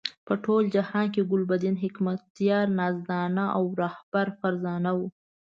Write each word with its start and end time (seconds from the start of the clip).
په 0.27 0.33
ټول 0.43 0.63
جهاد 0.75 1.07
کې 1.13 1.21
ګلبدین 1.31 1.75
حکمتیار 1.83 2.65
نازدانه 2.79 3.45
او 3.57 3.63
رهبر 3.81 4.27
فرزانه 4.39 4.91
وو. 4.97 5.07